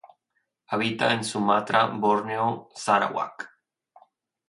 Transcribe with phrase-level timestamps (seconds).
[0.71, 3.49] Habita en Sumatra, Borneo, Sarawak.